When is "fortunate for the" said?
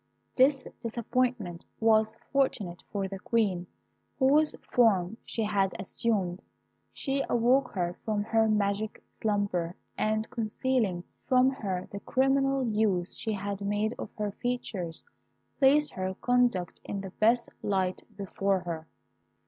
2.33-3.19